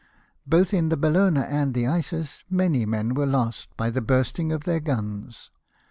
[0.47, 4.63] Both in the Bellona and the Isis many men were lost by the bursting of
[4.63, 5.51] their guns.